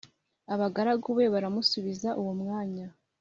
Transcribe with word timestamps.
abagaragu 0.53 1.09
be 1.17 1.25
baramusubiza 1.33 2.09
uwo 2.21 2.33
mwanya 2.41 2.87